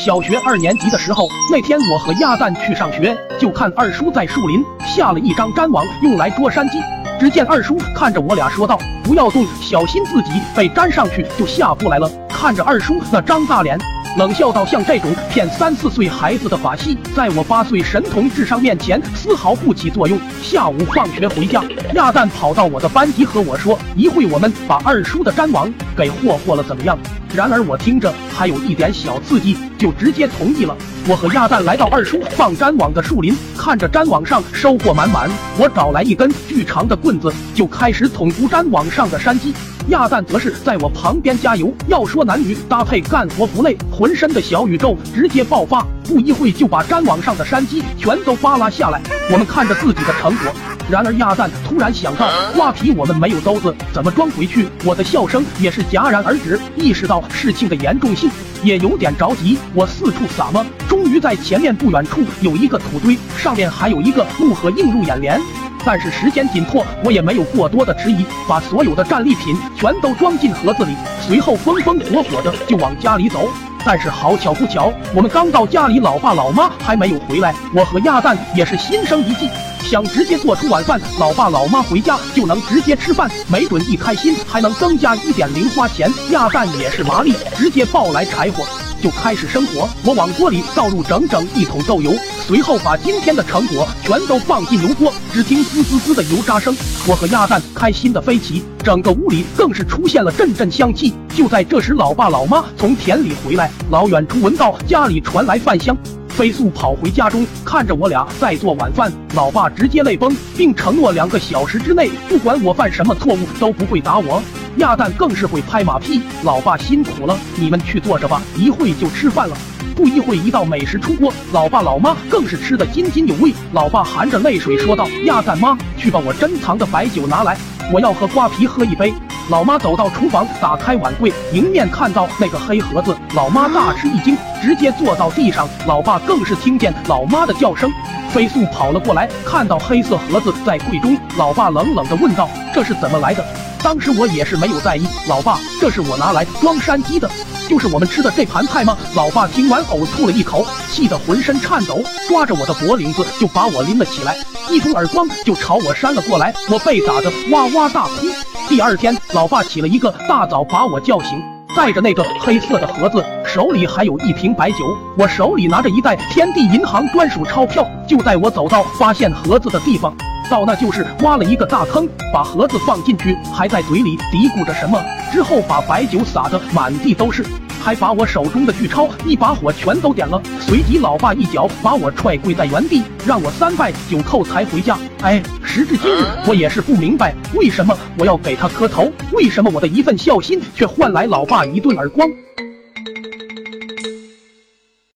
[0.00, 6.78] 小学二年级的时候，那天我和鸭蛋去上学，就看二叔在树林下了一张粘网，用来捉山鸡。
[7.18, 13.78] 只见二叔看着我俩说道：“不要动，小心自己被粘上去就下不来了。”看着二叔那张大脸，
[14.16, 21.62] 冷笑道：“像这种骗三四岁孩子的把戏，在我八岁神童智商面前丝毫不起作用。”下午放学回家，
[21.94, 26.98] 鸭蛋跑到我的班级和我说：“一会我们把二叔的粘网给霍霍了，怎么样？”
[27.32, 30.76] 然而我听着还有一点小刺激，就直接同意了。
[31.06, 39.54] 我和鸭蛋来到二叔放粘网的树林，看着粘网上收获满满，我找来一根巨长的棍子，就开始捅咕粘网上的山鸡。
[39.90, 41.72] 鸭蛋则是在我旁边加油。
[41.88, 49.00] 要说男女搭配干活不累，浑身的小宇宙直接爆发，不一会就把粘网上的山鸡全都扒拉下来。
[49.32, 50.52] 我们看着自己的成果，
[50.88, 54.68] 然而亚蛋突然想到，瓜皮我们没有兜子，怎么装回去？
[54.84, 58.30] 我的笑声也是戛然而止，意识到事情的严重性，
[58.62, 59.58] 也有点着急。
[59.74, 65.40] 我四处撒么，终于在前面不远处有一个土堆，上面还有一个木盒映入眼帘。
[65.84, 70.94] 但是时间紧迫，我也没有过多的迟疑，把所有的战利品全都装进盒子里，
[71.26, 73.48] 随后风风火火的就往家里走。
[73.82, 77.54] 但是好巧不巧，我们刚到家里，老爸老妈还没有回来。
[77.74, 79.48] 我和鸭蛋也是心生一计，
[79.82, 86.12] 想直接做出晚饭，老爸老妈回家就能直接吃饭，没准一开心还能增加一点零花钱。
[86.30, 88.89] 鸭蛋也是麻利，直接抱来柴火。
[89.00, 92.12] 就开始生火，我往锅里倒入整整一桶豆油，
[92.46, 96.76] 随后把今天的成果全都放进油锅，只听滋滋滋的油渣声，
[97.06, 101.14] 我和鸭蛋开心的飞起，整个屋里更是出现了阵阵香气。
[101.34, 105.96] 就在这时，老爸老妈从田里回来，老远处闻到家里传来饭香，
[106.28, 114.42] 飞速跑回家中，看着我俩在做晚饭，老爸直接泪崩，并承诺两个小时之内，不管我犯什么错误，都不会打我。
[114.76, 119.56] 鸭蛋更是会拍马屁，老爸辛苦了，你们去坐着吧，一会就吃饭了。
[119.96, 123.52] 不一会，一道美食出锅，老爸老妈更是吃得津津有味。
[123.72, 127.56] 老爸含着泪水说道：“鸭蛋妈，去把我珍藏的白酒拿来，
[127.92, 129.12] 我要和瓜皮喝一杯。”
[129.50, 135.68] 老妈走到厨房，打开碗柜，迎面看到那个黑盒子，老妈大吃一惊，直接坐到地上。
[135.86, 137.90] 老爸更是听见老妈的叫声，
[138.30, 143.44] 飞速跑了过来，看到黑色盒子在柜中，老爸冷冷地问道：“这是怎么来的？”
[143.82, 147.28] 当时我也是没有在意，老爸，这是我拿来装山鸡的，
[147.68, 148.96] 就是我们吃的这盘菜吗？
[149.14, 154.36] 老爸听完呕吐了一口，气得浑身颤抖，抓着我的脖领子就把我拎了起来，
[154.68, 158.26] 一通耳光就朝我扇了过来，我被打得哇哇大哭。
[158.68, 161.42] 第二天，老爸起了一个大早把我叫醒，
[161.74, 167.84] 带着那个黑色的盒子，手里还有一瓶白酒，我手里拿着一袋天地银行专属钞票。
[168.06, 170.14] 就在我走到发现盒子的地方。
[170.48, 175.02] 到那就是挖了一个大坑，把盒子放进去，还在嘴里嘀咕着什么，
[175.32, 177.44] 之后把白酒撒得满地都是，
[177.82, 180.40] 还把我手中的巨钞一把火全都点了。
[180.60, 184.96] 随即，老爸一脚把我踹跪在原地，让我三拜九叩才回家。
[185.22, 189.10] 哎，时至今日，我也是不明白，为什么我要给他磕头？
[189.32, 192.28] 为什么我的一份孝心却换来老爸一顿耳光？